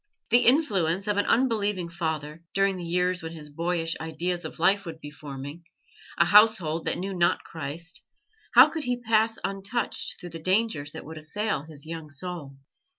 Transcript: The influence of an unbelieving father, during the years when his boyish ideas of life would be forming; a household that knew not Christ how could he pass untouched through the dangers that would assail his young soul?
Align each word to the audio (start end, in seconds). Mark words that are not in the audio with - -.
The 0.31 0.47
influence 0.47 1.05
of 1.07 1.17
an 1.17 1.27
unbelieving 1.27 1.87
father, 1.87 2.43
during 2.55 2.75
the 2.77 2.83
years 2.83 3.21
when 3.21 3.33
his 3.33 3.49
boyish 3.51 3.95
ideas 4.01 4.45
of 4.45 4.57
life 4.57 4.83
would 4.83 4.99
be 4.99 5.11
forming; 5.11 5.63
a 6.17 6.25
household 6.25 6.85
that 6.85 6.97
knew 6.97 7.13
not 7.13 7.43
Christ 7.43 8.01
how 8.55 8.67
could 8.71 8.85
he 8.85 8.97
pass 8.99 9.37
untouched 9.43 10.19
through 10.19 10.31
the 10.31 10.39
dangers 10.39 10.91
that 10.93 11.05
would 11.05 11.19
assail 11.19 11.65
his 11.69 11.85
young 11.85 12.09
soul? 12.09 12.57